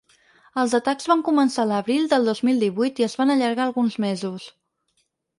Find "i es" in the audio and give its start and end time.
3.01-3.17